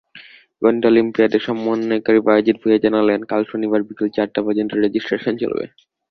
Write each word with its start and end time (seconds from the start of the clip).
গণিত 0.61 0.83
অলিম্পিয়াডের 0.87 1.41
সমন্বয়কারী 1.47 2.19
বায়েজিদ 2.27 2.55
ভুঁইয়া 2.61 2.83
জানালেন, 2.85 3.19
কাল 3.31 3.41
শনিবার 3.51 3.81
বিকেল 3.87 4.07
চারটা 4.15 4.39
পর্যন্ত 4.45 4.71
রেজিস্ট্রেশন 4.75 5.33
চলবে। 5.41 5.65